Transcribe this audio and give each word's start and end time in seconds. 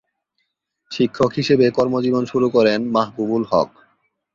শিক্ষক 0.91 1.31
হিসেবে 1.35 1.65
কর্মজীবন 1.71 2.23
শুরু 2.25 2.47
করেন 2.49 2.79
মাহবুবুল 2.95 3.43
হক। 3.51 3.69